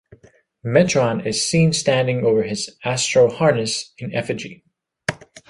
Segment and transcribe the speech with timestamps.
[0.65, 4.63] Metron is seen standing over his astro-harness in effigy.